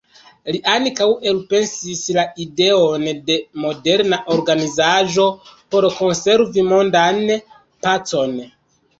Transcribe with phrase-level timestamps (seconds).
[0.53, 5.25] Li ankaŭ elpensis la ideon de moderna organizaĵo
[5.75, 7.21] por konservi mondan
[7.89, 8.35] pacon.